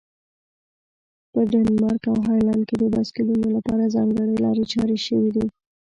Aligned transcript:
په 1.31 1.39
ډنمارک 1.51 2.03
او 2.11 2.17
هالند 2.27 2.63
کې 2.67 2.75
د 2.77 2.83
بایسکلونو 2.93 3.47
لپاره 3.55 3.91
ځانګړي 3.95 4.35
لارې 4.45 4.63
چارې 4.73 4.97
شوي 5.07 5.29
دي. 5.35 5.45